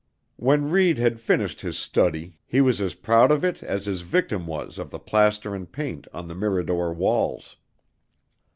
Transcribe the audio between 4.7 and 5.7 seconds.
of the plaster